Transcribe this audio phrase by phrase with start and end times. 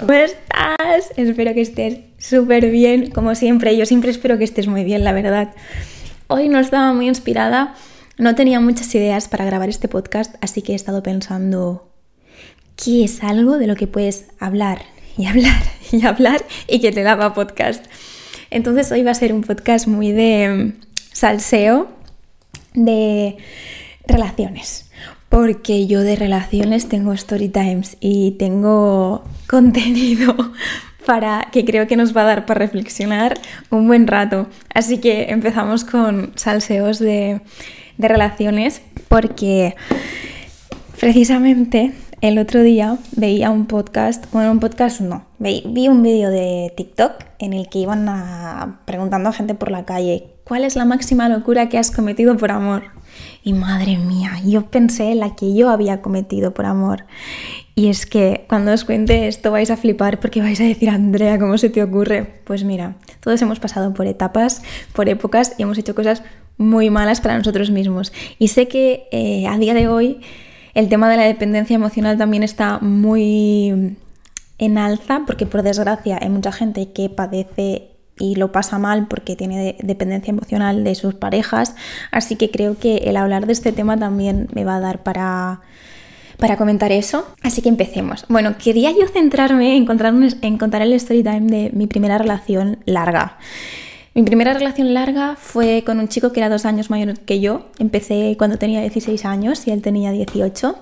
[0.00, 1.12] ¿Cómo estás?
[1.18, 3.76] Espero que estés súper bien, como siempre.
[3.76, 5.52] Yo siempre espero que estés muy bien, la verdad.
[6.26, 7.74] Hoy no estaba muy inspirada,
[8.16, 11.92] no tenía muchas ideas para grabar este podcast, así que he estado pensando
[12.76, 14.80] qué es algo de lo que puedes hablar
[15.18, 15.62] y hablar
[15.92, 17.84] y hablar y que te daba podcast.
[18.48, 20.72] Entonces hoy va a ser un podcast muy de
[21.12, 21.88] salseo,
[22.72, 23.36] de
[24.06, 24.89] relaciones
[25.30, 30.34] porque yo de relaciones tengo story times y tengo contenido
[31.06, 33.40] para que creo que nos va a dar para reflexionar
[33.70, 34.48] un buen rato.
[34.74, 37.40] Así que empezamos con salseos de,
[37.96, 39.76] de relaciones porque
[41.00, 46.72] precisamente el otro día veía un podcast, bueno, un podcast no, vi, un vídeo de
[46.76, 51.28] TikTok en el que iban preguntando a gente por la calle, ¿cuál es la máxima
[51.28, 52.82] locura que has cometido por amor?
[53.44, 57.04] Y madre mía, yo pensé la que yo había cometido por amor.
[57.76, 61.38] Y es que cuando os cuente esto vais a flipar porque vais a decir, Andrea,
[61.38, 62.40] ¿cómo se te ocurre?
[62.42, 66.24] Pues mira, todos hemos pasado por etapas, por épocas y hemos hecho cosas
[66.58, 68.12] muy malas para nosotros mismos.
[68.40, 70.20] Y sé que eh, a día de hoy
[70.74, 73.96] el tema de la dependencia emocional también está muy
[74.58, 79.34] en alza porque por desgracia hay mucha gente que padece y lo pasa mal porque
[79.34, 81.74] tiene dependencia emocional de sus parejas.
[82.12, 85.62] Así que creo que el hablar de este tema también me va a dar para,
[86.36, 87.26] para comentar eso.
[87.42, 88.26] Así que empecemos.
[88.28, 92.78] Bueno, quería yo centrarme en contar, en contar el story time de mi primera relación
[92.84, 93.38] larga.
[94.12, 97.66] Mi primera relación larga fue con un chico que era dos años mayor que yo.
[97.78, 100.76] Empecé cuando tenía 16 años y él tenía 18.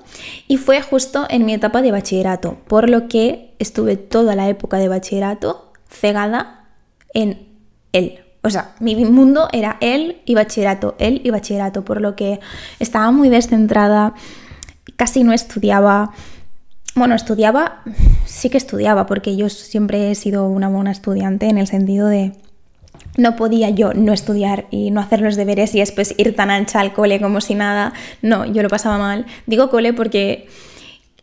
[0.49, 4.79] Y fue justo en mi etapa de bachillerato, por lo que estuve toda la época
[4.79, 6.58] de bachillerato cegada
[7.15, 7.47] en
[7.93, 8.21] él.
[8.43, 12.41] O sea, mi mundo era él y bachillerato, él y bachillerato, por lo que
[12.79, 14.15] estaba muy descentrada,
[14.97, 16.13] casi no estudiaba.
[16.95, 17.83] Bueno, estudiaba,
[18.27, 22.33] sí que estudiaba, porque yo siempre he sido una buena estudiante en el sentido de
[23.17, 26.81] no podía yo no estudiar y no hacer los deberes y después ir tan ancha
[26.81, 27.93] al cole como si nada.
[28.23, 29.27] No, yo lo pasaba mal.
[29.47, 30.49] Digo cole porque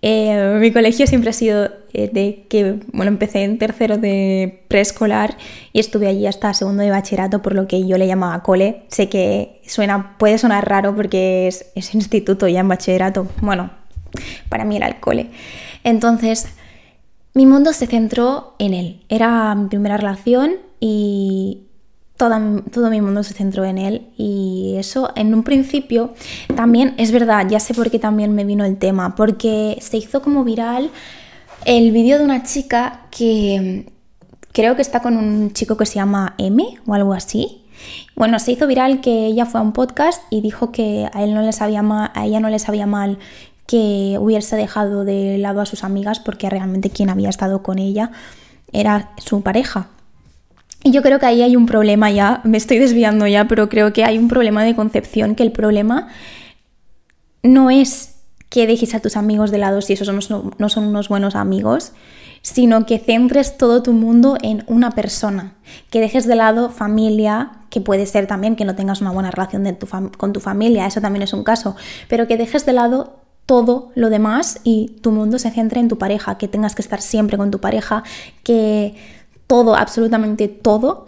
[0.07, 5.35] eh, mi colegio siempre ha sido eh, de que, bueno, empecé en tercero de preescolar
[5.73, 8.83] y estuve allí hasta segundo de bachillerato, por lo que yo le llamaba cole.
[8.87, 13.27] Sé que suena, puede sonar raro porque es, es instituto ya en bachillerato.
[13.41, 13.71] Bueno,
[14.47, 15.31] para mí era el cole.
[15.83, 16.49] Entonces,
[17.33, 19.01] mi mundo se centró en él.
[19.09, 21.64] Era mi primera relación y
[22.17, 26.13] todo, mi mundo se centró en él y eso en un principio
[26.55, 30.21] también es verdad, ya sé por qué también me vino el tema, porque se hizo
[30.21, 30.89] como viral
[31.65, 33.91] el vídeo de una chica que
[34.53, 37.63] creo que está con un chico que se llama M o algo así.
[38.15, 41.33] Bueno, se hizo viral que ella fue a un podcast y dijo que a, él
[41.33, 43.19] no le sabía mal, a ella no le sabía mal
[43.67, 48.11] que hubiese dejado de lado a sus amigas porque realmente quien había estado con ella
[48.71, 49.89] era su pareja.
[50.85, 53.91] Y yo creo que ahí hay un problema ya, me estoy desviando ya, pero creo
[53.91, 56.09] que hay un problema de concepción, que el problema
[57.41, 58.17] no es
[58.49, 61.93] que dejes a tus amigos de lado si esos no son unos buenos amigos,
[62.43, 65.55] sino que centres todo tu mundo en una persona,
[65.89, 69.65] que dejes de lado familia, que puede ser también que no tengas una buena relación
[70.17, 71.75] con tu familia, eso también es un caso,
[72.09, 75.97] pero que dejes de lado todo lo demás y tu mundo se centre en tu
[75.97, 78.03] pareja, que tengas que estar siempre con tu pareja,
[78.43, 78.95] que
[79.47, 81.05] todo, absolutamente todo,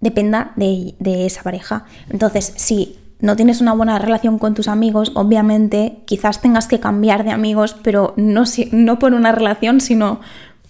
[0.00, 0.94] dependa de,
[1.26, 1.84] esa pareja.
[2.10, 7.24] Entonces, si no tienes una buena relación con tus amigos, obviamente quizás tengas que cambiar
[7.24, 10.20] de amigos, pero no, no por una relación, sino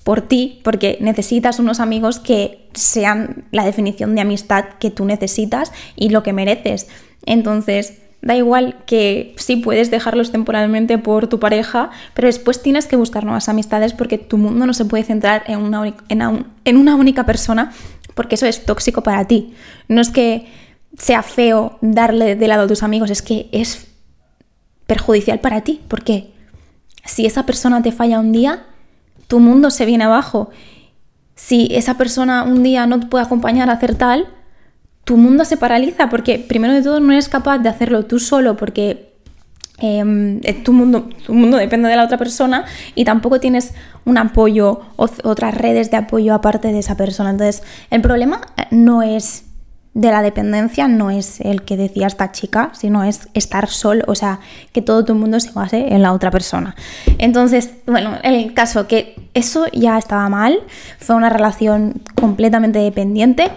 [0.05, 5.73] por ti, porque necesitas unos amigos que sean la definición de amistad que tú necesitas
[5.95, 6.89] y lo que mereces.
[7.27, 12.97] Entonces, Da igual que sí puedes dejarlos temporalmente por tu pareja, pero después tienes que
[12.97, 17.25] buscar nuevas amistades porque tu mundo no se puede centrar en una, en una única
[17.25, 17.73] persona
[18.15, 19.55] porque eso es tóxico para ti.
[19.89, 20.47] No es que
[20.99, 23.87] sea feo darle de lado a tus amigos, es que es
[24.87, 26.33] perjudicial para ti porque
[27.05, 28.67] si esa persona te falla un día,
[29.27, 30.51] tu mundo se viene abajo.
[31.35, 34.29] Si esa persona un día no te puede acompañar a hacer tal,
[35.11, 38.57] tu mundo se paraliza porque primero de todo no eres capaz de hacerlo tú solo
[38.57, 39.13] porque
[39.79, 42.65] em, tu, mundo, tu mundo depende de la otra persona
[42.95, 43.75] y tampoco tienes
[44.05, 47.31] un apoyo o otras redes de apoyo aparte de esa persona.
[47.31, 49.47] Entonces, el problema eh, no es
[49.95, 54.15] de la dependencia, no es el que decía esta chica, sino es estar solo, o
[54.15, 54.39] sea,
[54.73, 56.77] que todo tu mundo se base en la otra persona.
[57.19, 60.61] Entonces, bueno, el caso que eso ya estaba mal,
[60.99, 63.51] fue una relación completamente dependiente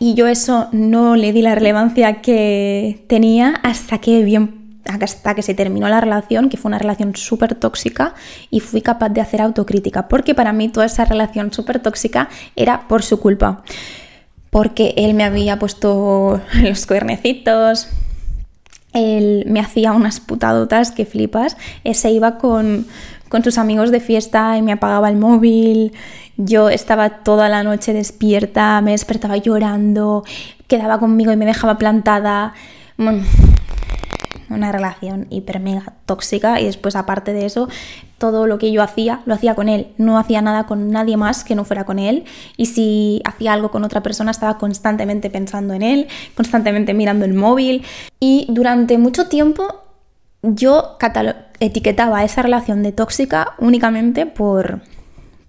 [0.00, 5.42] y yo eso no le di la relevancia que tenía hasta que bien hasta que
[5.42, 8.14] se terminó la relación, que fue una relación súper tóxica,
[8.50, 12.88] y fui capaz de hacer autocrítica, porque para mí toda esa relación súper tóxica era
[12.88, 13.62] por su culpa.
[14.48, 17.88] Porque él me había puesto los cuernecitos,
[18.94, 21.56] él me hacía unas putadotas que flipas,
[21.92, 22.86] se iba con,
[23.28, 25.92] con sus amigos de fiesta y me apagaba el móvil,
[26.36, 30.24] yo estaba toda la noche despierta, me despertaba llorando,
[30.66, 32.54] quedaba conmigo y me dejaba plantada.
[34.48, 37.68] Una relación hiper mega tóxica y después aparte de eso,
[38.18, 39.88] todo lo que yo hacía lo hacía con él.
[39.96, 42.24] No hacía nada con nadie más que no fuera con él.
[42.56, 47.34] Y si hacía algo con otra persona estaba constantemente pensando en él, constantemente mirando el
[47.34, 47.84] móvil.
[48.18, 49.82] Y durante mucho tiempo
[50.42, 50.98] yo
[51.60, 54.82] etiquetaba esa relación de tóxica únicamente por,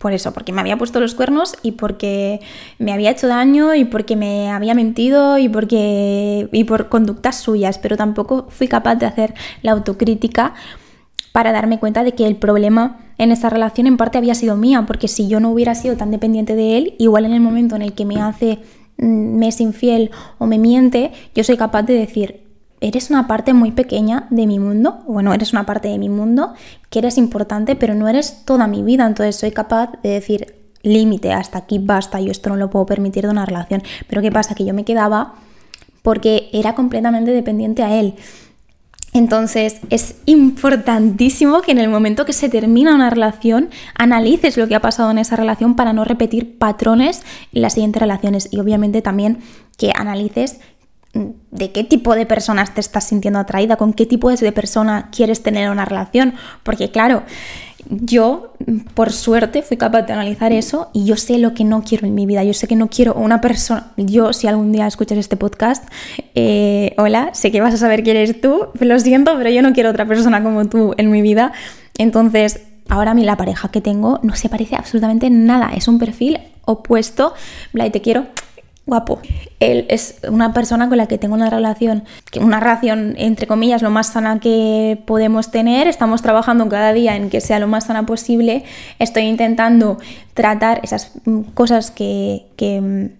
[0.01, 2.41] por eso, porque me había puesto los cuernos y porque
[2.79, 7.77] me había hecho daño y porque me había mentido y porque y por conductas suyas,
[7.77, 10.55] pero tampoco fui capaz de hacer la autocrítica
[11.31, 14.85] para darme cuenta de que el problema en esa relación en parte había sido mía,
[14.87, 17.83] porque si yo no hubiera sido tan dependiente de él, igual en el momento en
[17.83, 18.59] el que me hace
[18.97, 20.09] mm, me es infiel
[20.39, 22.50] o me miente, yo soy capaz de decir,
[22.81, 26.53] eres una parte muy pequeña de mi mundo, bueno, eres una parte de mi mundo
[26.89, 31.31] que eres importante, pero no eres toda mi vida, entonces soy capaz de decir, límite,
[31.31, 33.83] hasta aquí basta, yo esto no lo puedo permitir de una relación.
[34.07, 34.55] Pero ¿qué pasa?
[34.55, 35.35] Que yo me quedaba
[36.01, 38.15] porque era completamente dependiente a él.
[39.13, 44.75] Entonces es importantísimo que en el momento que se termina una relación analices lo que
[44.75, 49.01] ha pasado en esa relación para no repetir patrones en las siguientes relaciones y obviamente
[49.01, 49.39] también
[49.77, 50.61] que analices
[51.13, 55.43] de qué tipo de personas te estás sintiendo atraída, con qué tipo de persona quieres
[55.43, 57.23] tener una relación, porque claro,
[57.89, 58.53] yo
[58.93, 62.15] por suerte fui capaz de analizar eso y yo sé lo que no quiero en
[62.15, 65.35] mi vida, yo sé que no quiero una persona, yo si algún día escuchas este
[65.35, 65.85] podcast,
[66.35, 69.73] eh, hola, sé que vas a saber quién eres tú, lo siento, pero yo no
[69.73, 71.51] quiero otra persona como tú en mi vida,
[71.97, 77.33] entonces ahora la pareja que tengo no se parece absolutamente nada, es un perfil opuesto,
[77.73, 78.27] Blay, te quiero,
[78.85, 79.19] guapo.
[79.59, 82.03] Él es una persona con la que tengo una relación,
[82.39, 85.87] una relación entre comillas lo más sana que podemos tener.
[85.87, 88.63] Estamos trabajando cada día en que sea lo más sana posible.
[88.99, 89.99] Estoy intentando
[90.33, 91.11] tratar esas
[91.53, 93.11] cosas que, que,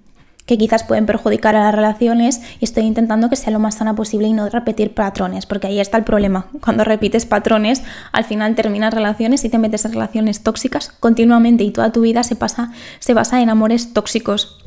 [0.46, 3.96] que quizás pueden perjudicar a las relaciones y estoy intentando que sea lo más sana
[3.96, 6.48] posible y no repetir patrones, porque ahí está el problema.
[6.62, 11.72] Cuando repites patrones, al final terminas relaciones y te metes en relaciones tóxicas continuamente y
[11.72, 14.61] toda tu vida se, pasa, se basa en amores tóxicos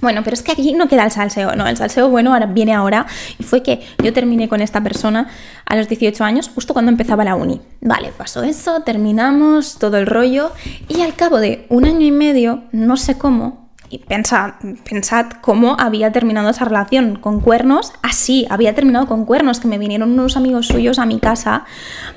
[0.00, 1.66] bueno, pero es que aquí no queda el salseo, ¿no?
[1.66, 3.06] El salseo bueno ahora, viene ahora
[3.38, 5.28] y fue que yo terminé con esta persona
[5.64, 7.60] a los 18 años, justo cuando empezaba la uni.
[7.80, 10.52] Vale, pasó eso, terminamos todo el rollo
[10.88, 14.54] y al cabo de un año y medio, no sé cómo, y pensad,
[14.88, 19.78] pensad cómo había terminado esa relación con cuernos, así, había terminado con cuernos, que me
[19.78, 21.64] vinieron unos amigos suyos a mi casa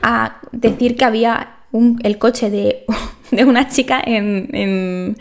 [0.02, 1.56] a decir que había
[2.04, 2.86] el coche de,
[3.32, 5.18] de una chica en, en,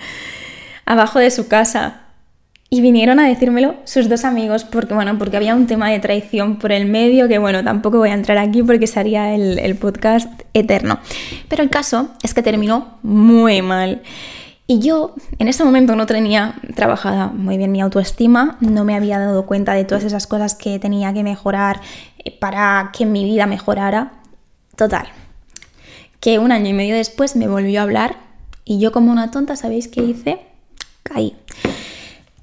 [0.87, 2.08] abajo de su casa
[2.71, 6.59] y vinieron a decírmelo sus dos amigos, porque bueno, porque había un tema de traición
[6.59, 10.29] por el medio, que bueno, tampoco voy a entrar aquí porque sería el, el podcast
[10.53, 10.99] eterno.
[11.49, 14.03] Pero el caso es que terminó muy mal.
[14.67, 19.19] Y yo en ese momento no tenía trabajada muy bien mi autoestima, no me había
[19.19, 21.81] dado cuenta de todas esas cosas que tenía que mejorar
[22.19, 24.13] eh, para que mi vida mejorara.
[24.77, 25.09] Total,
[26.21, 28.17] que un año y medio después me volvió a hablar
[28.67, 30.39] y yo como una tonta, ¿sabéis qué hice?
[31.03, 31.35] Caí.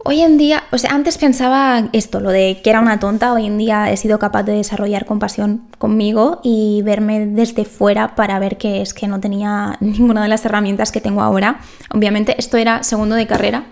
[0.07, 3.47] Hoy en día, o sea, antes pensaba esto, lo de que era una tonta, hoy
[3.47, 8.59] en día he sido capaz de desarrollar compasión conmigo y verme desde fuera para ver
[8.59, 11.59] que es que no tenía ninguna de las herramientas que tengo ahora.
[11.89, 13.65] Obviamente esto era segundo de carrera.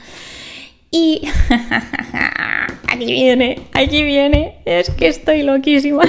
[0.89, 1.21] Y
[2.87, 6.01] aquí viene, aquí viene, es que estoy loquísima.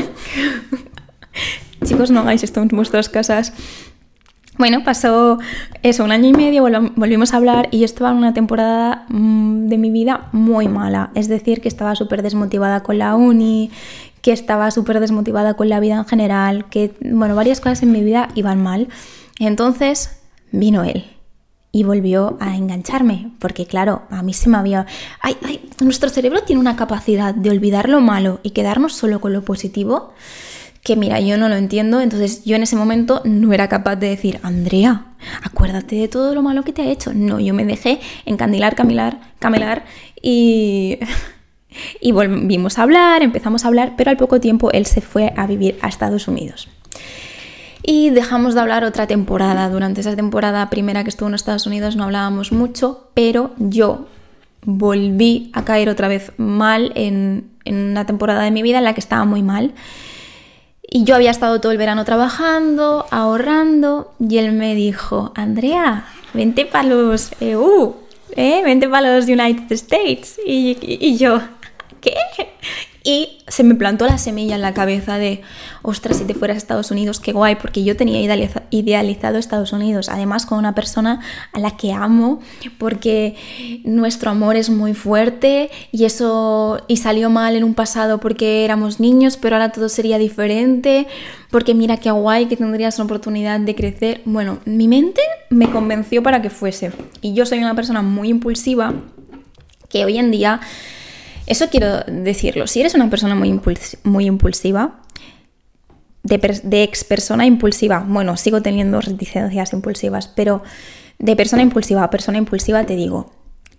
[1.84, 3.52] Chicos, no hagáis esto en vuestras casas.
[4.56, 5.38] Bueno, pasó
[5.82, 6.62] eso, un año y medio,
[6.94, 11.10] volvimos a hablar y yo estaba en una temporada mm, de mi vida muy mala.
[11.16, 13.72] Es decir, que estaba súper desmotivada con la uni,
[14.22, 18.04] que estaba súper desmotivada con la vida en general, que, bueno, varias cosas en mi
[18.04, 18.88] vida iban mal.
[19.40, 20.20] Entonces
[20.52, 21.04] vino él
[21.72, 24.86] y volvió a engancharme, porque claro, a mí se me había...
[25.20, 29.32] Ay, ay, nuestro cerebro tiene una capacidad de olvidar lo malo y quedarnos solo con
[29.32, 30.12] lo positivo
[30.84, 34.10] que mira, yo no lo entiendo, entonces yo en ese momento no era capaz de
[34.10, 35.06] decir, Andrea,
[35.42, 37.14] acuérdate de todo lo malo que te ha hecho.
[37.14, 39.86] No, yo me dejé encandilar, camilar, camelar
[40.20, 40.98] y,
[42.02, 45.46] y volvimos a hablar, empezamos a hablar, pero al poco tiempo él se fue a
[45.46, 46.68] vivir a Estados Unidos.
[47.82, 49.70] Y dejamos de hablar otra temporada.
[49.70, 54.06] Durante esa temporada primera que estuvo en Estados Unidos no hablábamos mucho, pero yo
[54.66, 58.92] volví a caer otra vez mal en, en una temporada de mi vida en la
[58.92, 59.72] que estaba muy mal
[60.96, 66.66] Y yo había estado todo el verano trabajando, ahorrando, y él me dijo, Andrea, vente
[66.66, 67.96] para los EU,
[68.36, 68.62] ¿eh?
[68.62, 70.38] vente para los United States.
[70.46, 71.40] Y, y yo,
[72.00, 72.14] ¿qué?
[73.06, 75.42] Y se me plantó la semilla en la cabeza de,
[75.82, 78.18] ostras, si te fueras a Estados Unidos, qué guay, porque yo tenía
[78.70, 81.20] idealizado Estados Unidos, además con una persona
[81.52, 82.40] a la que amo,
[82.78, 83.36] porque
[83.84, 89.00] nuestro amor es muy fuerte y eso, y salió mal en un pasado porque éramos
[89.00, 91.06] niños, pero ahora todo sería diferente,
[91.50, 94.22] porque mira qué guay que tendrías la oportunidad de crecer.
[94.24, 95.20] Bueno, mi mente
[95.50, 96.90] me convenció para que fuese.
[97.20, 98.94] Y yo soy una persona muy impulsiva
[99.90, 100.60] que hoy en día
[101.46, 102.66] eso quiero decirlo.
[102.66, 103.48] Si eres una persona muy,
[104.26, 105.00] impulsiva,
[106.22, 110.62] de, ex persona impulsiva, bueno, sigo teniendo reticencias impulsivas, pero
[111.18, 113.32] de persona impulsiva a persona impulsiva te digo,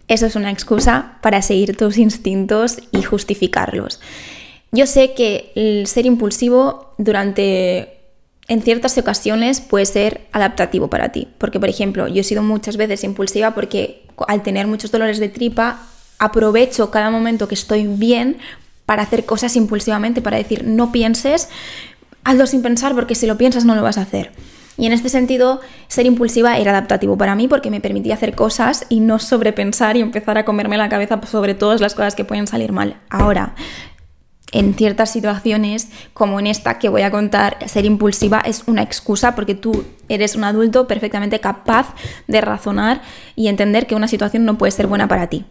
[0.08, 4.00] eso es una excusa para seguir tus instintos y justificarlos.
[4.72, 7.96] Yo sé que el ser impulsivo durante
[8.48, 12.78] en ciertas ocasiones puede ser adaptativo para ti, porque por ejemplo, yo he sido muchas
[12.78, 15.88] veces impulsiva porque al tener muchos dolores de tripa
[16.26, 18.38] aprovecho cada momento que estoy bien
[18.86, 21.50] para hacer cosas impulsivamente, para decir, no pienses,
[22.24, 24.32] hazlo sin pensar porque si lo piensas no lo vas a hacer.
[24.78, 28.86] Y en este sentido, ser impulsiva era adaptativo para mí porque me permitía hacer cosas
[28.90, 32.46] y no sobrepensar y empezar a comerme la cabeza sobre todas las cosas que pueden
[32.46, 32.98] salir mal.
[33.10, 33.56] Ahora,
[34.52, 39.34] en ciertas situaciones, como en esta que voy a contar, ser impulsiva es una excusa
[39.34, 41.94] porque tú eres un adulto perfectamente capaz
[42.28, 43.02] de razonar
[43.36, 45.46] y entender que una situación no puede ser buena para ti.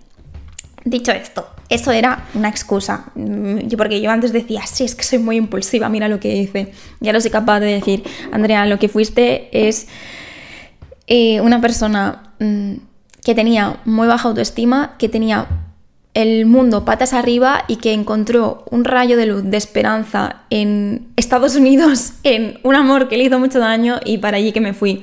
[0.85, 5.19] Dicho esto, eso era una excusa, mm, porque yo antes decía, sí, es que soy
[5.19, 6.73] muy impulsiva, mira lo que hice.
[7.00, 9.88] Ya lo soy capaz de decir, Andrea, lo que fuiste es
[11.07, 12.75] eh, una persona mm,
[13.25, 15.47] que tenía muy baja autoestima, que tenía
[16.12, 21.57] el mundo patas arriba y que encontró un rayo de luz, de esperanza en Estados
[21.57, 25.03] Unidos, en un amor que le hizo mucho daño y para allí que me fui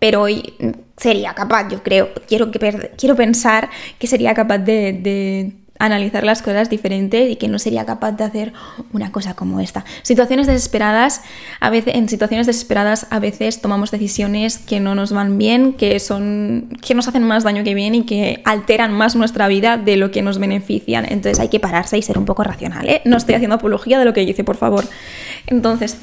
[0.00, 0.54] pero hoy
[1.00, 6.68] sería capaz, yo creo, quiero, que, quiero pensar que sería capaz de, analizar las cosas
[6.68, 8.52] diferentes y que no sería capaz de hacer
[8.92, 9.86] una cosa como esta.
[10.02, 11.22] Situaciones desesperadas,
[11.58, 15.98] a veces, en situaciones desesperadas a veces tomamos decisiones que no nos van bien, que,
[15.98, 19.96] son, que nos hacen más daño que bien y que alteran más nuestra vida de
[19.96, 21.06] lo que nos benefician.
[21.06, 22.86] Entonces hay que pararse y ser un poco racional.
[22.86, 23.00] ¿eh?
[23.06, 24.84] No estoy haciendo apología de lo que hice, por favor.
[25.46, 25.96] Entonces,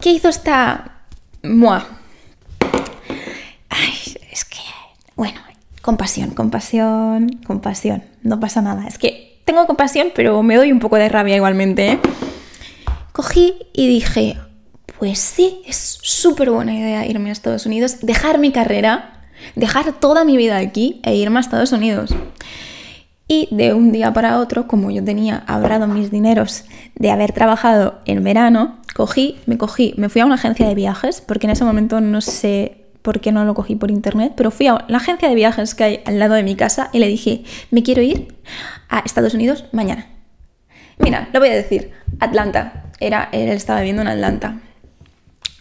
[0.00, 1.02] ¿qué hizo esta...
[1.42, 1.86] Que,
[5.16, 5.40] bueno,
[5.82, 8.86] compasión, compasión, compasión, no pasa nada.
[8.86, 11.92] Es que tengo compasión, pero me doy un poco de rabia igualmente.
[11.92, 11.98] ¿eh?
[13.12, 14.36] Cogí y dije,
[14.98, 19.22] pues sí, es súper buena idea irme a Estados Unidos, dejar mi carrera,
[19.54, 22.14] dejar toda mi vida aquí e irme a Estados Unidos.
[23.28, 28.00] Y de un día para otro, como yo tenía ahorrado mis dineros de haber trabajado
[28.04, 31.64] en verano, cogí, me cogí, me fui a una agencia de viajes, porque en ese
[31.64, 35.28] momento no sé por qué no lo cogí por internet, pero fui a la agencia
[35.28, 38.34] de viajes que hay al lado de mi casa y le dije, me quiero ir
[38.88, 40.08] a Estados Unidos mañana.
[40.98, 42.82] Mira, lo voy a decir, Atlanta.
[42.98, 44.58] Era, él estaba viviendo en Atlanta.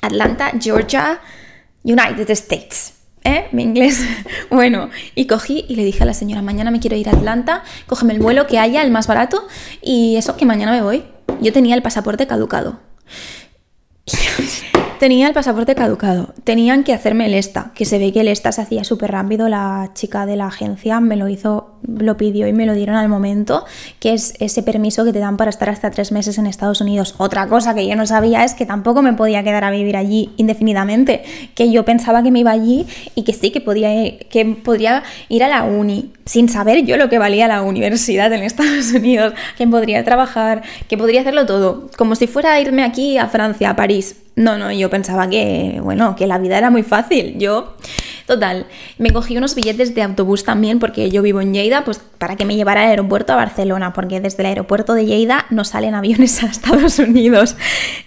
[0.01, 1.19] Atlanta, Georgia,
[1.83, 2.95] United States.
[3.23, 3.45] ¿Eh?
[3.51, 4.03] Mi inglés.
[4.49, 7.63] Bueno, y cogí y le dije a la señora, mañana me quiero ir a Atlanta,
[7.85, 9.47] cógeme el vuelo que haya, el más barato,
[9.83, 11.03] y eso, que mañana me voy.
[11.41, 12.79] Yo tenía el pasaporte caducado.
[14.99, 16.33] Tenía el pasaporte caducado.
[16.43, 19.49] Tenían que hacerme el ESTA, que se ve que el ESTA se hacía súper rápido.
[19.49, 23.09] La chica de la agencia me lo hizo, lo pidió y me lo dieron al
[23.09, 23.65] momento,
[23.99, 27.15] que es ese permiso que te dan para estar hasta tres meses en Estados Unidos.
[27.17, 30.31] Otra cosa que yo no sabía es que tampoco me podía quedar a vivir allí
[30.37, 31.23] indefinidamente,
[31.55, 35.43] que yo pensaba que me iba allí y que sí, que podía, que podría ir
[35.43, 39.67] a la uni, sin saber yo lo que valía la universidad en Estados Unidos, que
[39.67, 43.75] podría trabajar, que podría hacerlo todo, como si fuera a irme aquí a Francia, a
[43.75, 47.37] París no, no, yo pensaba que, bueno, que la vida era muy fácil.
[47.37, 47.75] Yo,
[48.25, 48.65] total,
[48.97, 52.45] me cogí unos billetes de autobús también porque yo vivo en Lleida, pues para que
[52.45, 56.43] me llevara al aeropuerto a Barcelona, porque desde el aeropuerto de Lleida no salen aviones
[56.43, 57.55] a Estados Unidos.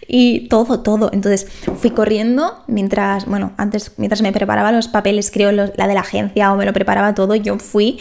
[0.07, 1.11] Y todo, todo.
[1.13, 1.47] Entonces
[1.81, 6.53] fui corriendo mientras, bueno, antes, mientras me preparaba los papeles, creo, la de la agencia
[6.53, 7.99] o me lo preparaba todo, yo fui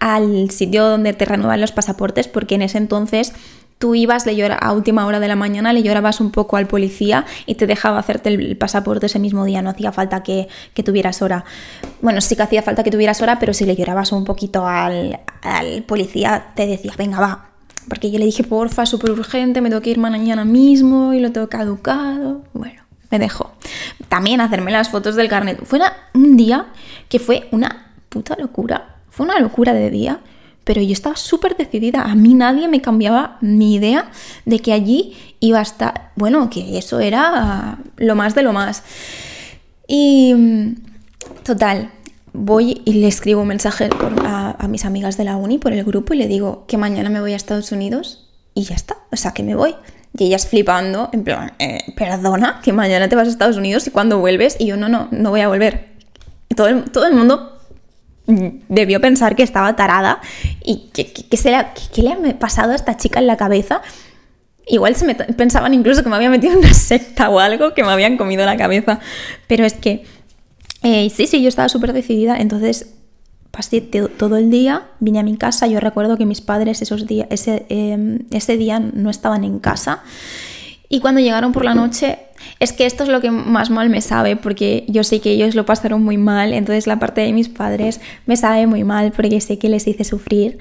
[0.00, 3.34] al sitio donde te renuevan los pasaportes porque en ese entonces
[3.80, 7.24] tú ibas le a última hora de la mañana, le llorabas un poco al policía
[7.46, 10.48] y te dejaba hacerte el pasaporte ese mismo día, no hacía falta que,
[10.84, 11.46] tuvieras hora.
[12.02, 15.18] Bueno, sí que hacía falta que tuvieras hora, pero si le llorabas un poquito al,
[15.86, 17.46] policía, te decía, venga, va.
[17.88, 21.32] Porque yo le dije, porfa, súper urgente, me tengo que ir mañana mismo y lo
[21.32, 22.42] tengo caducado.
[22.52, 23.52] Bueno, me dejó.
[24.10, 25.58] También hacerme las fotos del carnet.
[25.64, 25.80] Fue
[26.12, 26.66] un día
[27.08, 28.96] que fue una puta locura.
[29.08, 30.20] Fue una locura de día
[30.70, 32.02] pero yo estaba súper decidida.
[32.02, 34.08] A mí nadie me cambiaba mi idea
[34.44, 38.84] de que allí iba a estar, bueno, que eso era lo más de lo más.
[39.88, 40.74] Y mm,
[41.42, 41.90] total,
[42.32, 43.90] voy y le escribo un mensaje
[44.24, 47.20] a, mis amigas de la uni por el grupo y le digo que mañana me
[47.20, 49.74] voy a Estados Unidos y ya está, o sea que me voy.
[50.16, 53.90] Y ellas flipando, en plan, eh, perdona, que mañana te vas a Estados Unidos y
[53.90, 55.96] cuando vuelves, y yo no, no, no voy a volver.
[56.48, 57.59] Y todo todo el mundo
[58.68, 60.20] debió pensar que estaba tarada
[60.64, 63.82] y que, se le, que, le ha pasado a esta chica en la cabeza.
[64.66, 67.82] Igual se me pensaban incluso que me había metido en una secta o algo, que
[67.82, 69.00] me habían comido la cabeza.
[69.46, 70.04] Pero es que,
[70.82, 72.94] eh, sí, sí, yo estaba súper decidida, entonces
[73.50, 77.26] pasé todo el día, vine a mi casa, yo recuerdo que mis padres esos días,
[77.30, 80.04] ese, em, ese día no estaban en casa
[80.92, 82.18] y cuando llegaron por la noche,
[82.58, 85.54] es que esto es lo que más mal me sabe, porque yo sé que ellos
[85.54, 89.40] lo pasaron muy mal, entonces la parte de mis padres me sabe muy mal porque
[89.40, 90.58] sé que les hice sufrir.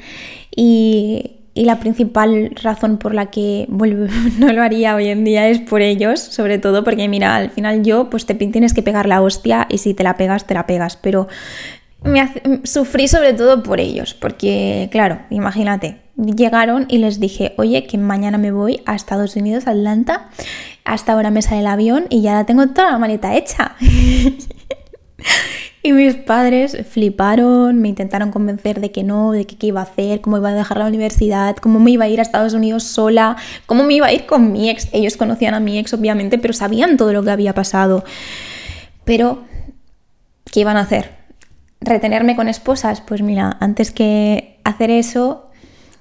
[0.56, 3.68] Y, y la principal razón por la que
[4.40, 7.84] no lo haría hoy en día es por ellos, sobre todo porque mira, al final
[7.84, 10.66] yo pues te tienes que pegar la hostia y si te la pegas, te la
[10.66, 11.28] pegas, pero
[12.04, 17.98] me sufrí sobre todo por ellos, porque claro, imagínate, llegaron y les dije, oye, que
[17.98, 20.30] mañana me voy a Estados Unidos, Atlanta,
[20.86, 23.76] hasta ahora me sale el avión y ya la tengo toda la maleta hecha.
[25.84, 29.84] y mis padres fliparon, me intentaron convencer de que no, de que qué iba a
[29.84, 32.84] hacer, cómo iba a dejar la universidad, cómo me iba a ir a Estados Unidos
[32.84, 34.88] sola, cómo me iba a ir con mi ex.
[34.94, 38.04] Ellos conocían a mi ex, obviamente, pero sabían todo lo que había pasado.
[39.06, 39.44] Pero,
[40.52, 41.19] ¿qué iban a hacer?
[41.82, 45.50] Retenerme con esposas, pues mira, antes que hacer eso,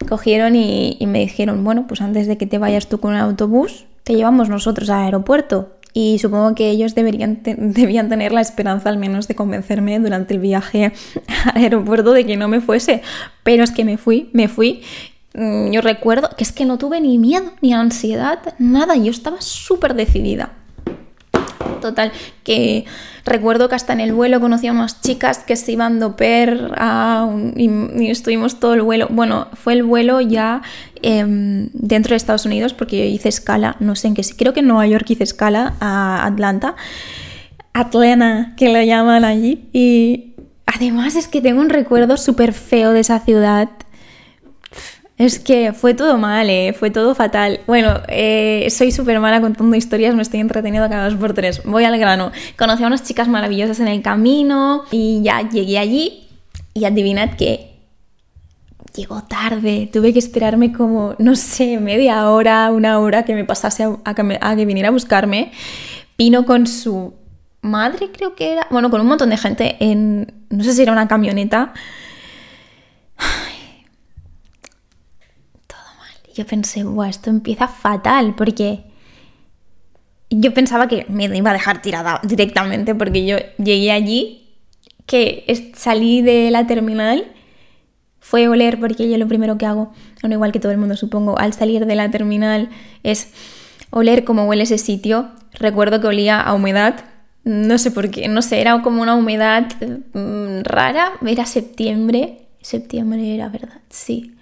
[0.09, 3.87] cogieron y, me dijeron, bueno, pues antes de que te vayas tú con el autobús,
[4.05, 5.75] te llevamos nosotros al aeropuerto.
[5.95, 10.41] Y supongo que ellos deberían debían tener la esperanza al menos de convencerme durante el
[10.41, 10.93] viaje
[11.45, 13.03] al aeropuerto de que no me fuese.
[13.43, 14.83] Pero es que me fui, me fui.
[15.35, 18.97] Mm, yo recuerdo que es que no tuve ni miedo, ni ansiedad, nada.
[18.97, 20.53] Yo estaba súper decidida.
[21.81, 22.13] Total,
[22.45, 22.85] que
[23.25, 26.73] recuerdo que hasta en el vuelo conocí a unas chicas que se iban a per
[27.57, 29.09] y, estuvimos todo el vuelo.
[29.11, 30.63] Bueno, fue el vuelo ya
[31.03, 34.61] em, dentro de Estados Unidos porque yo hice escala, no sé en qué, creo que
[34.61, 36.75] en Nueva York hice escala a Atlanta.
[37.73, 39.69] Atlanta, que lo llaman allí.
[39.73, 40.35] Y
[40.67, 43.69] además es que tengo un recuerdo súper feo de esa ciudad
[45.19, 46.73] es que fue todo mal, ¿eh?
[46.79, 47.61] fue todo fatal.
[47.67, 51.63] Bueno, eh, soy súper mala contando historias, me estoy entreteniendo cada dos por tres.
[51.65, 52.31] Voy al grano.
[52.57, 56.29] Conocí a unas chicas maravillosas en el camino y ya llegué allí
[56.73, 57.75] y adivinad que
[58.95, 59.91] llegó tarde.
[59.93, 64.39] Tuve que esperarme como, no sé, media hora, una hora que me pasase a, que,
[64.41, 65.51] a que viniera a buscarme.
[66.17, 67.15] Vino con su
[67.61, 70.93] madre, creo que era, bueno, con un montón de gente en, no sé si era
[70.93, 71.73] una camioneta.
[76.39, 78.85] Yo pensé, Buah, esto empieza fatal, porque
[80.31, 84.57] yo pensaba que me iba a dejar tirada directamente, porque yo llegué allí,
[85.05, 87.25] que salí de la terminal,
[88.21, 91.37] fue oler, porque yo lo primero que hago, bueno, igual que todo el mundo supongo,
[91.39, 92.69] al salir de la terminal
[93.03, 93.33] es
[93.91, 95.31] oler cómo huele ese sitio.
[95.55, 97.05] Recuerdo que olía a humedad,
[97.43, 99.67] no sé por qué, no sé, era como una humedad
[100.13, 103.81] mm, rara, era septiembre, septiembre era, ¿verdad?
[103.89, 104.38] Sí.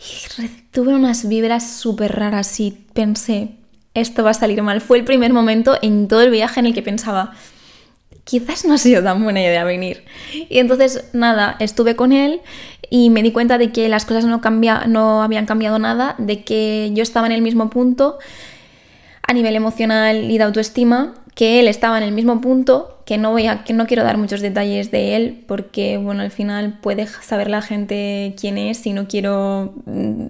[0.00, 3.56] Y tuve unas vibras súper raras y pensé,
[3.94, 4.80] esto va a salir mal.
[4.80, 7.32] Fue el primer momento en todo el viaje en el que pensaba,
[8.24, 10.04] quizás no ha sido tan buena idea venir.
[10.48, 12.40] Y entonces, nada, estuve con él
[12.88, 14.40] y me di cuenta de que las cosas no,
[14.86, 18.18] no habían cambiado nada, de que yo estaba en el mismo punto
[19.22, 23.32] a nivel emocional y de autoestima que él estaba en el mismo punto, que no
[23.32, 27.08] voy a, que no quiero dar muchos detalles de él, porque bueno, al final puede
[27.08, 30.26] saber la gente quién es y no quiero mm,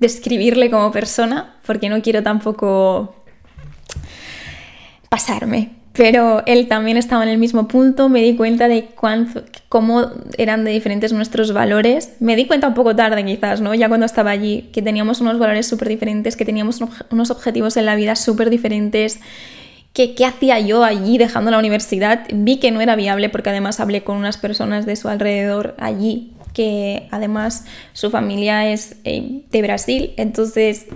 [0.00, 3.14] describirle como persona, porque no quiero tampoco
[5.10, 5.72] pasarme.
[5.92, 8.88] Pero él también estaba en el mismo punto, me di cuenta de
[9.68, 10.06] cómo
[10.38, 12.14] eran de diferentes nuestros valores.
[12.20, 13.74] Me di cuenta un poco tarde quizás, ¿no?
[13.74, 17.84] Ya cuando estaba allí, que teníamos unos valores súper diferentes, que teníamos unos objetivos en
[17.84, 19.20] la vida súper diferentes
[19.92, 22.26] qué hacía yo allí dejando la universidad.
[22.32, 26.32] Vi que no era viable porque además hablé con unas personas de su alrededor allí,
[26.52, 30.86] que además su familia es eh, de Brasil, entonces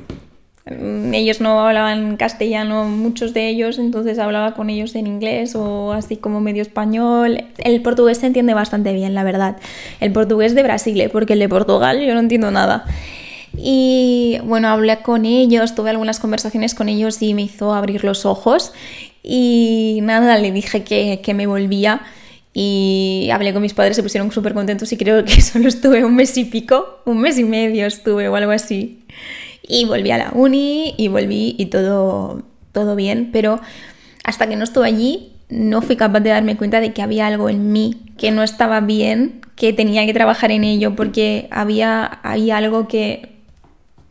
[0.67, 5.93] mm, ellos no hablaban castellano, muchos de ellos, entonces hablaba con ellos en inglés o
[5.93, 7.45] así como medio español.
[7.59, 9.57] El portugués se entiende bastante bien, la verdad.
[10.01, 11.09] El portugués de Brasil, ¿eh?
[11.09, 12.85] porque el de Portugal yo no entiendo nada.
[13.57, 18.25] Y bueno, hablé con ellos, tuve algunas conversaciones con ellos y me hizo abrir los
[18.25, 18.73] ojos.
[19.23, 22.03] Y nada, le dije que, me volvía
[22.55, 26.17] y hablé con mis padres, se pusieron súper contentos y creo que solo estuve un
[26.17, 29.05] mes y pico, un mes y medio estuve o algo así.
[29.62, 33.61] Y volví a la uni y volví y todo, todo bien, pero
[34.25, 37.51] hasta que no estuve allí no fui capaz de darme cuenta de que había algo
[37.51, 42.57] en mí que no estaba bien, que tenía que trabajar en ello porque había, había
[42.57, 43.32] algo que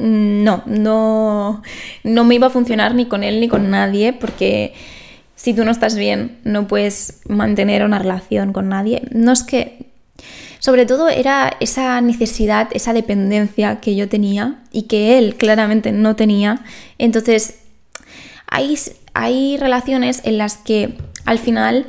[0.01, 1.61] no, no,
[2.03, 4.73] no me iba a funcionar ni con él ni con nadie porque
[5.35, 9.03] si tú no estás bien, no puedes mantener una relación con nadie.
[9.11, 9.91] No es que...
[10.59, 16.15] Sobre todo era esa necesidad, esa dependencia que yo tenía y que él claramente no
[16.15, 16.63] tenía.
[16.99, 17.61] Entonces,
[18.45, 18.77] hay,
[19.15, 21.87] hay relaciones en las que al final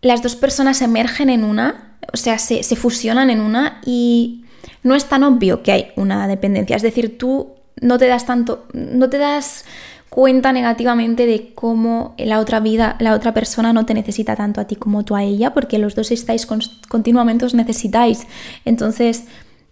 [0.00, 4.44] las dos personas emergen en una, o sea, se, se fusionan en una y
[4.82, 6.76] no es tan obvio que hay una dependencia.
[6.76, 9.64] Es decir, tú no te das tanto, no te das
[10.08, 14.66] cuenta negativamente de cómo la otra vida, la otra persona no te necesita tanto a
[14.66, 16.46] ti como tú a ella, porque los dos estáis
[16.88, 18.26] continuamente os necesitáis.
[18.64, 19.24] Entonces,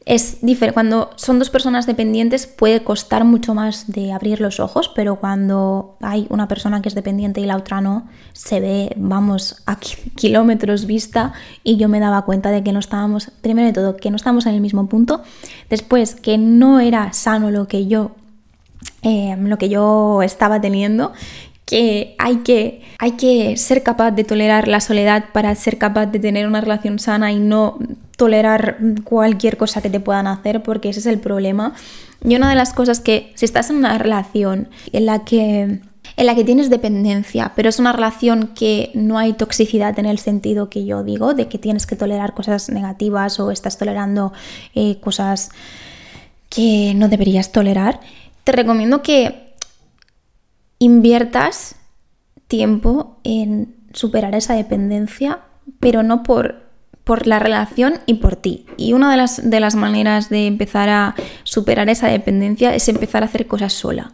[0.07, 0.75] es diferente.
[0.75, 5.97] Cuando son dos personas dependientes puede costar mucho más de abrir los ojos, pero cuando
[6.01, 9.77] hay una persona que es dependiente y la otra no, se ve, vamos, a
[10.17, 14.11] kilómetros vista y yo me daba cuenta de que no estábamos, primero de todo, que
[14.11, 15.23] no estábamos en el mismo punto,
[15.71, 18.13] después que no era sano lo que yo
[19.07, 21.13] Em, lo que yo estaba teniendo,
[21.65, 26.19] que hay, que hay que ser capaz de tolerar la soledad para ser capaz de
[26.19, 27.79] tener una relación sana y no
[28.17, 31.75] tolerar cualquier cosa que te puedan hacer, porque ese es el problema.
[32.23, 35.81] Y una de las cosas que, si estás en una relación en la que
[36.17, 40.19] en la que tienes dependencia, pero es una relación que no hay toxicidad en el
[40.19, 44.33] sentido que yo digo, de que tienes que tolerar cosas negativas o estás tolerando
[44.75, 45.51] eh, cosas
[46.51, 48.01] que no deberías tolerar,
[48.45, 49.44] te recomiendo que
[50.79, 51.77] inviertas
[52.49, 55.41] tiempo en superar esa dependencia,
[55.81, 56.65] pero no por,
[57.05, 58.67] por la relación y por ti.
[58.77, 63.23] Y una de las, de las maneras de empezar a superar esa dependencia es empezar
[63.23, 64.13] a hacer cosas sola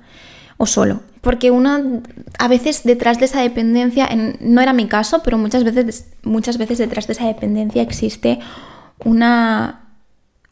[0.57, 1.01] o solo.
[1.21, 1.83] Porque una,
[2.39, 4.09] a veces detrás de esa dependencia,
[4.41, 8.41] no era mi caso, pero muchas veces, muchas veces detrás de esa dependencia existe
[9.05, 9.80] una,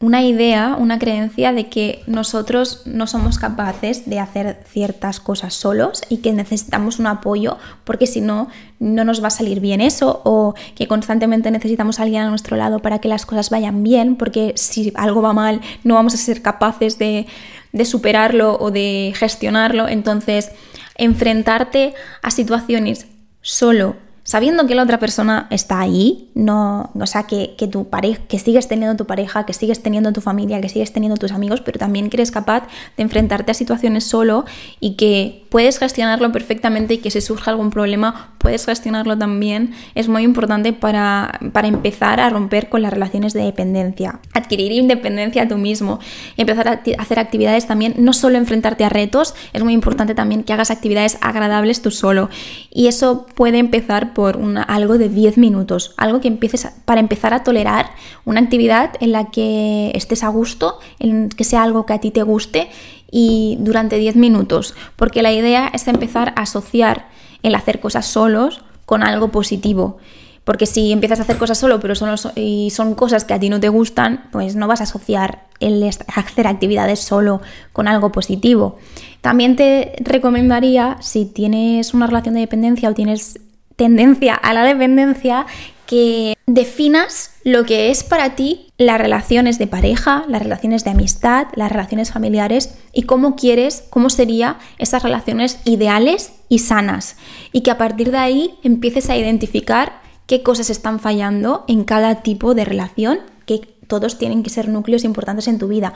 [0.01, 6.01] una idea, una creencia de que nosotros no somos capaces de hacer ciertas cosas solos
[6.07, 8.47] y que necesitamos un apoyo porque si no,
[8.79, 12.55] no nos va a salir bien eso o que constantemente necesitamos a alguien a nuestro
[12.55, 16.17] lado para que las cosas vayan bien porque si algo va mal no vamos a
[16.17, 17.27] ser capaces de,
[17.73, 19.89] de superarlo o de gestionarlo.
[19.89, 20.51] Entonces,
[20.95, 23.07] enfrentarte a situaciones
[23.41, 23.97] solo
[24.29, 28.67] sabiendo que la otra persona está ahí, no, o sea, que, tu pareja, que sigues
[28.67, 32.11] teniendo tu pareja, que sigues teniendo tu familia, que sigues teniendo tus amigos, pero también
[32.11, 34.45] que eres capaz de enfrentarte a situaciones solo
[34.79, 40.07] y que puedes gestionarlo perfectamente y que si surge algún problema puedes gestionarlo también, es
[40.07, 44.19] muy importante para, para empezar a romper con las relaciones de dependencia.
[44.35, 45.99] Adquirir independencia tú mismo,
[46.37, 50.53] empezar a hacer actividades también, no solo enfrentarte a retos, es muy importante también que
[50.53, 52.29] hagas actividades agradables tú solo.
[52.69, 54.18] Y eso puede empezar por
[54.67, 57.91] algo de 10 minutos, algo que empieces para empezar a tolerar
[58.25, 62.11] una actividad en la que estés a gusto, en que sea algo que a ti
[62.11, 62.69] te guste
[63.11, 67.07] y durante 10 minutos, porque la idea es empezar a asociar
[67.43, 69.97] el hacer cosas solos con algo positivo.
[70.43, 73.49] Porque si empiezas a hacer cosas solo, pero son, y son cosas que a ti
[73.49, 78.77] no te gustan, pues no vas a asociar el hacer actividades solo con algo positivo.
[79.21, 83.39] También te recomendaría, si tienes una relación de dependencia o tienes
[83.79, 85.47] tendencia a la dependencia
[85.87, 91.47] que definas lo que es para ti las relaciones de pareja, las relaciones de amistad,
[91.55, 97.15] las relaciones familiares y cómo quieres, cómo serían esas relaciones ideales y sanas.
[97.53, 102.21] Y que a partir de ahí empieces a identificar qué cosas están fallando en cada
[102.21, 105.93] tipo de relación, que todos tienen que ser núcleos importantes en tu vida.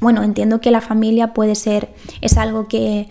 [0.00, 1.90] Bueno, entiendo que la familia puede ser,
[2.22, 3.08] es algo que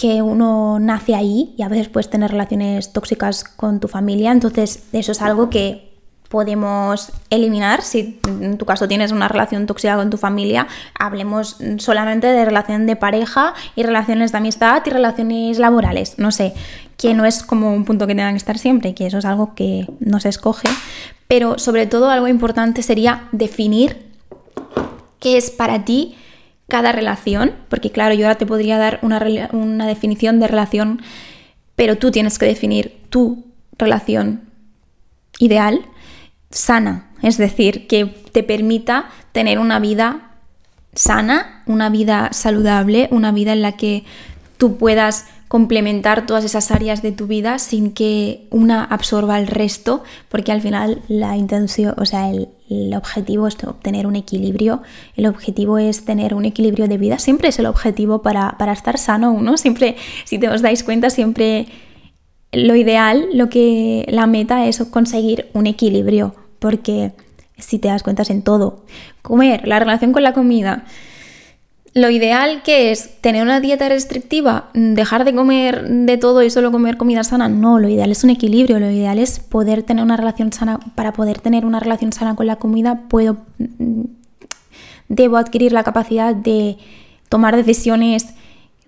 [0.00, 4.84] que uno nace ahí y a veces puedes tener relaciones tóxicas con tu familia, entonces
[4.94, 5.90] eso es algo que
[6.30, 7.82] podemos eliminar.
[7.82, 10.66] Si en tu caso tienes una relación tóxica con tu familia,
[10.98, 16.14] hablemos solamente de relación de pareja y relaciones de amistad y relaciones laborales.
[16.16, 16.54] No sé,
[16.96, 19.54] que no es como un punto que tenga que estar siempre, que eso es algo
[19.54, 20.70] que no se escoge,
[21.28, 24.06] pero sobre todo algo importante sería definir
[25.18, 26.16] qué es para ti
[26.70, 29.20] cada relación, porque claro, yo ahora te podría dar una,
[29.52, 31.02] una definición de relación,
[31.76, 33.44] pero tú tienes que definir tu
[33.78, 34.48] relación
[35.38, 35.82] ideal,
[36.50, 40.30] sana, es decir, que te permita tener una vida
[40.94, 44.04] sana, una vida saludable, una vida en la que
[44.56, 50.04] tú puedas complementar todas esas áreas de tu vida sin que una absorba el resto,
[50.28, 52.48] porque al final la intención, o sea, el,
[52.96, 54.80] objetivo es obtener un equilibrio,
[55.16, 58.96] el objetivo es tener un equilibrio de vida, siempre es el objetivo para, para estar
[58.96, 61.66] sano uno, siempre, si te os dais cuenta, siempre
[62.52, 67.10] lo ideal, lo que la meta es conseguir un equilibrio, porque
[67.58, 68.84] si te das cuenta es en todo.
[69.20, 70.84] Comer, la relación con la comida.
[71.92, 76.70] Lo ideal que es tener una dieta restrictiva, dejar de comer de todo y solo
[76.70, 80.16] comer comida sana, no, lo ideal es un equilibrio, lo ideal es poder tener una
[80.16, 84.02] relación sana, para poder tener una relación sana con la comida, puedo mm,
[85.08, 86.78] debo adquirir la capacidad de
[87.28, 88.34] tomar decisiones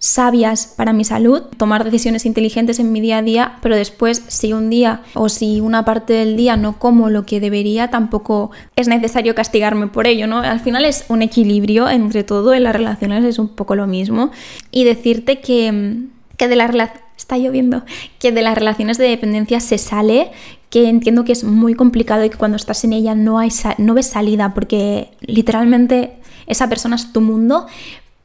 [0.02, 4.52] sabias para mi salud, tomar decisiones inteligentes en mi día a día, pero después si
[4.52, 8.88] un día o si una parte del día no como lo que debería, tampoco es
[8.88, 10.38] necesario castigarme por ello, ¿no?
[10.38, 14.32] Al final es un equilibrio entre todo, en las relaciones es un poco lo mismo.
[14.72, 16.00] Y decirte que,
[16.36, 17.84] que de las está lloviendo,
[18.18, 20.32] que de las relaciones de dependencia se sale,
[20.68, 23.94] que entiendo que es muy complicado y que cuando estás en ella no, hay no
[23.94, 26.16] ves salida porque literalmente
[26.48, 27.66] esa persona es tu mundo,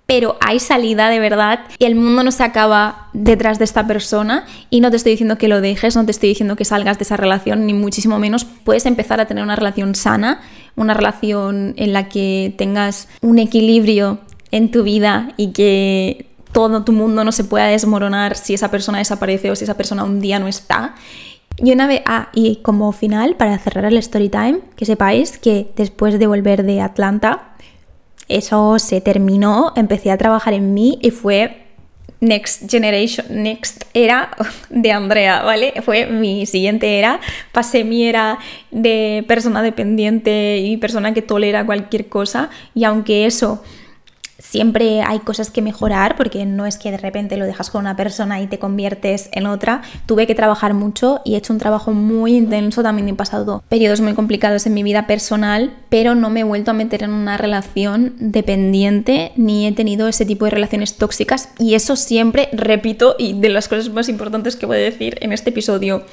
[0.07, 4.45] pero hay salida de verdad y el mundo no se acaba detrás de esta persona
[4.69, 7.03] y no te estoy diciendo que lo dejes, no te estoy diciendo que salgas de
[7.03, 8.45] esa relación, ni muchísimo menos.
[8.45, 10.41] Puedes empezar a tener una relación sana,
[10.77, 14.19] una relación en la que tengas un equilibrio
[14.51, 18.99] en tu vida y que todo tu mundo no se pueda desmoronar si esa persona
[18.99, 20.95] desaparece o si esa persona un día no está.
[21.57, 25.71] Y una vez, ah, y como final, para cerrar el story time, que sepáis que
[25.75, 27.55] después de volver de Atlanta,
[28.27, 31.67] eso se terminó, empecé a trabajar en mí y fue
[32.19, 34.31] Next Generation, Next era
[34.69, 35.73] de Andrea, ¿vale?
[35.83, 37.19] Fue mi siguiente era.
[37.51, 38.39] Pasé mi era
[38.71, 42.49] de persona dependiente y persona que tolera cualquier cosa.
[42.73, 43.63] Y aunque eso
[44.39, 47.95] siempre hay cosas que mejorar porque no es que de repente lo dejas con una
[47.95, 49.81] persona y te conviertes en otra.
[50.05, 52.83] Tuve que trabajar mucho y he hecho un trabajo muy intenso.
[52.83, 56.71] También he pasado periodos muy complicados en mi vida personal, pero no me he vuelto
[56.71, 61.49] a meter en una relación dependiente ni he tenido ese tipo de relaciones tóxicas.
[61.59, 65.33] Y eso siempre, repito, y de las cosas más importantes que voy a decir en
[65.33, 66.03] este episodio.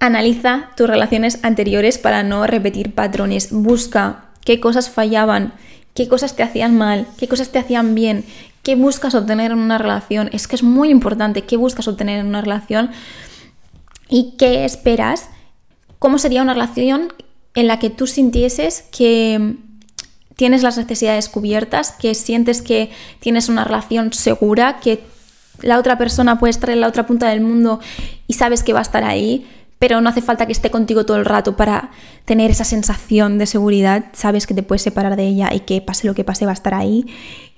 [0.00, 3.48] Analiza tus relaciones anteriores para no repetir patrones.
[3.50, 5.52] Busca qué cosas fallaban
[5.98, 8.24] qué cosas te hacían mal, qué cosas te hacían bien,
[8.62, 10.30] qué buscas obtener en una relación.
[10.32, 12.92] Es que es muy importante qué buscas obtener en una relación
[14.08, 15.28] y qué esperas.
[15.98, 17.12] ¿Cómo sería una relación
[17.54, 19.56] en la que tú sintieses que
[20.36, 25.02] tienes las necesidades cubiertas, que sientes que tienes una relación segura, que
[25.62, 27.80] la otra persona puede estar en la otra punta del mundo
[28.28, 29.48] y sabes que va a estar ahí?
[29.78, 31.90] Pero no hace falta que esté contigo todo el rato para
[32.24, 36.06] tener esa sensación de seguridad, sabes que te puedes separar de ella y que pase
[36.06, 37.06] lo que pase va a estar ahí.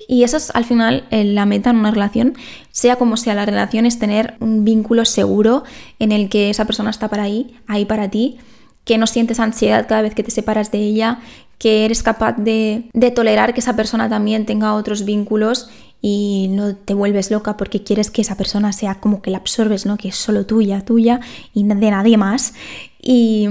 [0.09, 2.35] Y eso es al final eh, la meta en una relación,
[2.73, 5.65] sea como sea la relación, es tener un vínculo seguro
[5.99, 8.39] en el que esa persona está para ahí, ahí para ti,
[8.85, 11.21] que no sientes ansiedad cada vez que te separas de ella,
[11.61, 15.69] que eres capaz de, de tolerar que esa persona también tenga otros vínculos
[16.01, 19.85] y no te vuelves loca porque quieres que esa persona sea como que la absorbes,
[19.85, 19.99] ¿no?
[19.99, 21.21] Que es solo tuya, tuya
[21.53, 22.55] y de nadie más.
[22.99, 23.47] Y,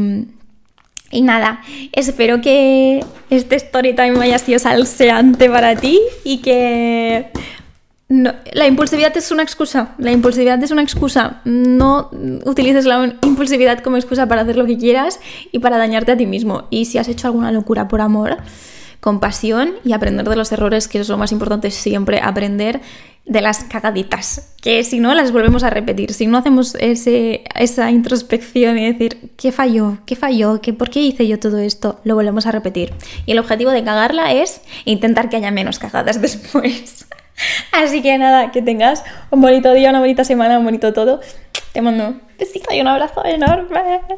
[1.12, 7.28] y nada, espero que este story time haya sido salseante para ti y que
[8.10, 9.93] la impulsividad es una excusa.
[10.00, 11.41] La impulsividad es una excusa.
[11.45, 12.10] No
[12.43, 15.19] utilices la impulsividad como excusa para hacer lo que quieras
[15.52, 16.65] y para dañarte a ti mismo.
[16.72, 18.38] Y si has hecho alguna locura por amor,
[19.00, 22.82] compasión y aprender de los errores, que es lo más importante siempre, aprender
[23.26, 28.80] de las cagaditas, que si no las volvemos a repetir, si no hacemos esa introspección
[28.80, 30.00] y decir, ¿qué falló?
[30.08, 30.62] ¿Qué falló?
[30.62, 32.00] ¿Qué, ¿Por qué hice yo todo esto?
[32.04, 32.91] Lo volvemos a repetir.
[33.28, 37.06] Y el objetivo de cagarla es intentar que haya menos cagadas después.
[37.71, 41.21] Así que nada, que tengas un bonito día, una bonita semana, un bonito todo.
[41.73, 44.02] Te mando un besito y un abrazo enorme.